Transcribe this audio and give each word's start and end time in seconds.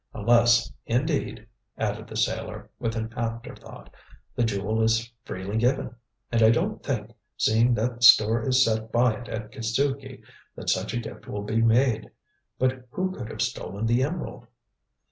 Unless, 0.15 0.73
indeed," 0.87 1.45
added 1.77 2.07
the 2.07 2.17
sailor, 2.17 2.71
with 2.79 2.95
an 2.95 3.13
afterthought, 3.15 3.93
"the 4.33 4.43
jewel 4.43 4.81
is 4.81 5.11
freely 5.25 5.57
given; 5.59 5.93
and 6.31 6.41
I 6.41 6.49
don't 6.49 6.81
think, 6.81 7.11
seeing 7.37 7.75
that 7.75 8.03
store 8.03 8.41
is 8.47 8.65
set 8.65 8.91
by 8.91 9.13
it 9.13 9.27
at 9.29 9.51
Kitzuki, 9.51 10.23
that 10.55 10.71
such 10.71 10.95
a 10.95 10.99
gift 10.99 11.27
will 11.27 11.43
be 11.43 11.61
made. 11.61 12.09
But 12.57 12.87
who 12.89 13.11
could 13.11 13.29
have 13.29 13.43
stolen 13.43 13.85
the 13.85 14.01
emerald?" 14.01 14.47